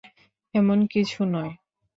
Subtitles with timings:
[0.55, 1.51] এমন কিছু নয়।